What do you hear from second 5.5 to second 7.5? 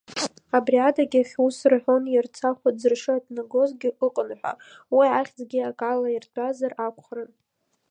акала иртәазар акәхарын…